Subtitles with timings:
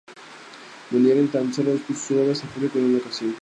[0.89, 3.29] Modigliani tan solo expuso sus obras al público en una ocasión.